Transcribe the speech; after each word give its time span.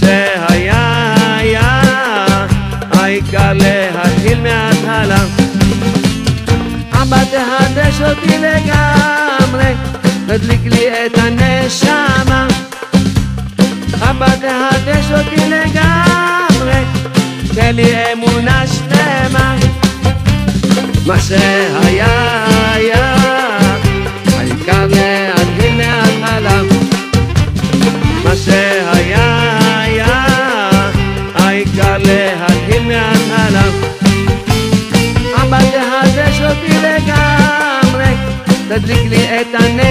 שהיה 0.00 1.14
היה, 1.38 1.80
העיקר 2.90 3.52
להתחיל 3.52 4.40
מההתחלה. 4.40 5.24
אבא 6.92 7.18
תחדש 7.24 8.00
אותי 8.00 8.38
לגמרי, 8.38 9.74
תדליק 10.26 10.60
לי 10.64 10.88
את 10.88 11.18
הנשמה. 11.18 12.46
אבא 14.02 14.26
תחדש 14.26 15.10
אותי 15.10 15.50
לגמרי, 15.50 16.80
תן 17.54 17.74
לי 17.74 18.12
אמונה 18.12 18.64
שלמה. 18.66 19.56
מה 21.06 21.20
שהיה 21.20 22.23
תדליק 39.52 39.83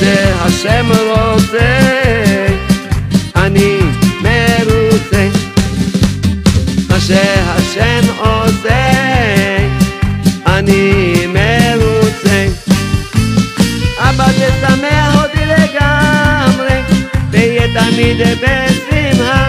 שהשם 0.00 0.88
רוצה, 0.90 1.68
אני 3.36 3.78
מרוצה. 4.22 5.28
מה 6.88 7.00
שהשם 7.00 8.08
עושה, 8.18 8.90
אני 10.46 11.14
מרוצה. 11.26 12.46
אבא 13.98 14.26
תשמח 14.32 15.22
אותי 15.22 15.46
לגמרי, 15.46 16.82
תהיה 17.30 17.66
תמיד 17.74 18.16
בשמחה. 18.20 19.46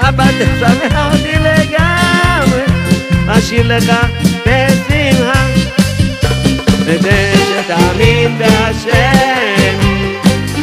אבא 0.00 0.26
תשמח 0.38 1.12
אותי 1.12 1.38
לגמרי, 1.38 2.62
אשאיר 3.28 3.76
לך 3.76 3.92
בשמחה. 4.46 5.44
שתאמין 8.28 8.38
בהשם, 8.38 9.78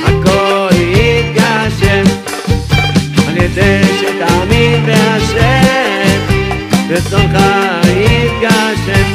הכל 0.06 0.70
יתגשם. 0.76 2.04
על 3.28 3.38
ידי 3.38 3.82
שתאמין 4.00 4.86
בהשם, 4.86 6.20
רצונך 6.90 7.38
יתגשם. 7.88 9.08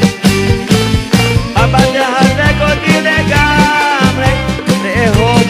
אבא 1.55 1.79
תחזק 1.79 2.55
אותי 2.61 3.01
לגמרי, 3.01 4.33
לאהוב 4.85 5.43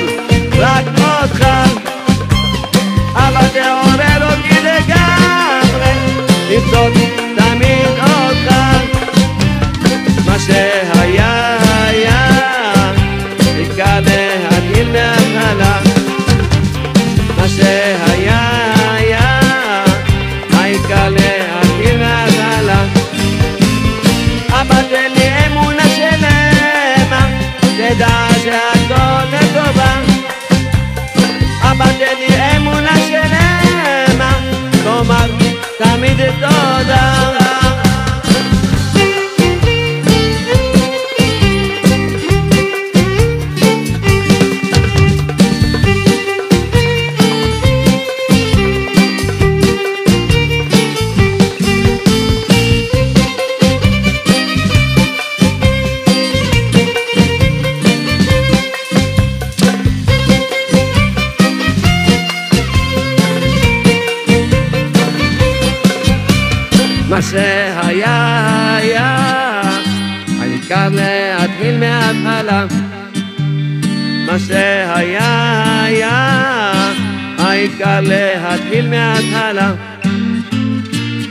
רק 0.58 0.84
אותך. 0.86 1.44
אבא 3.14 3.48
תעורר 3.52 4.30
אותי 4.30 4.60
לגמרי, 4.60 5.92
למצוא 6.50 6.88
תמיד 7.36 7.98
אותך. 8.00 8.54
מה 10.26 10.38
שהיה 10.38 11.29
escuchando 28.50 29.39
שהיה 67.30 68.76
היה, 68.76 69.62
העיקר 70.40 70.88
להתחיל 70.92 71.78
מההתחלה. 71.78 72.64
מה 74.26 74.38
שהיה 74.38 75.84
היה, 75.84 76.92
העיקר 77.38 78.00
להתחיל 78.00 78.88
מההתחלה. 78.88 79.72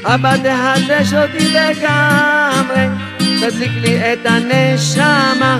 אבא 0.03 0.35
תחדש 0.38 1.13
אותי 1.13 1.49
לגמרי, 1.49 2.88
תדליק 3.17 3.71
לי 3.81 4.13
את 4.13 4.25
הנשמה. 4.25 5.59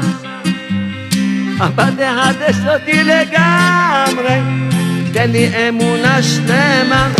אבא 1.60 1.90
תחדש 1.90 2.56
אותי 2.74 3.04
לגמרי, 3.04 4.40
תן 5.14 5.32
לי 5.32 5.70
אמונה 5.70 6.24
שלמה. 6.24 7.19